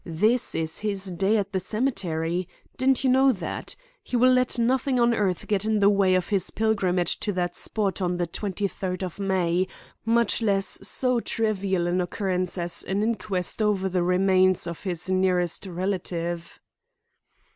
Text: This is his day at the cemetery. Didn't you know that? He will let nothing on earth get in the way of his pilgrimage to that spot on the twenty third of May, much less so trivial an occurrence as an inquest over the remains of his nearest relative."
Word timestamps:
This 0.03 0.55
is 0.55 0.79
his 0.79 1.05
day 1.11 1.37
at 1.37 1.51
the 1.51 1.59
cemetery. 1.59 2.47
Didn't 2.75 3.03
you 3.03 3.09
know 3.11 3.31
that? 3.33 3.75
He 4.03 4.15
will 4.17 4.31
let 4.33 4.57
nothing 4.57 4.99
on 4.99 5.13
earth 5.13 5.47
get 5.47 5.63
in 5.63 5.79
the 5.79 5.91
way 5.91 6.15
of 6.15 6.29
his 6.29 6.49
pilgrimage 6.49 7.19
to 7.19 7.31
that 7.33 7.55
spot 7.55 8.01
on 8.01 8.17
the 8.17 8.25
twenty 8.25 8.67
third 8.67 9.03
of 9.03 9.19
May, 9.19 9.67
much 10.03 10.41
less 10.41 10.79
so 10.81 11.19
trivial 11.19 11.85
an 11.85 12.01
occurrence 12.01 12.57
as 12.57 12.81
an 12.87 13.03
inquest 13.03 13.61
over 13.61 13.87
the 13.87 14.01
remains 14.01 14.65
of 14.65 14.81
his 14.81 15.07
nearest 15.07 15.67
relative." 15.67 16.59